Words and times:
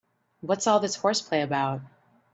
What's 0.39 0.65
all 0.65 0.79
this 0.79 0.95
horseplay 0.95 1.41
about? 1.41 1.81